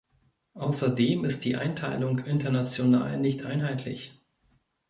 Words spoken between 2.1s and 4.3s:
international nicht einheitlich.